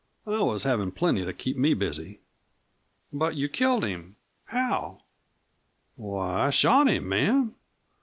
I 0.25 0.41
was 0.41 0.63
havin' 0.63 0.91
plenty 0.93 1.25
to 1.25 1.31
keep 1.31 1.55
me 1.57 1.75
busy." 1.75 2.21
"But 3.13 3.37
you 3.37 3.47
killed 3.47 3.83
him. 3.85 4.15
How?" 4.45 5.03
"Why 5.95 6.47
I 6.47 6.49
shot 6.49 6.87
him, 6.89 7.07
ma'am. 7.07 7.55